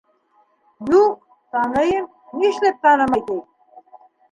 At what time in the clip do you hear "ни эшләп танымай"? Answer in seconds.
2.41-3.25